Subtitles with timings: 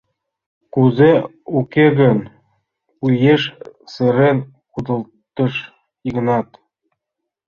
[0.73, 1.11] —Кузе
[1.57, 2.19] уке гын?!—
[3.03, 3.41] уэш
[3.93, 4.37] сырен
[4.73, 5.53] кудалтыш
[6.05, 6.47] Йыгнат.